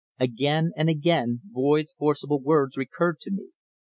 [0.19, 3.49] Again and again Boyd's forcible words recurred to me.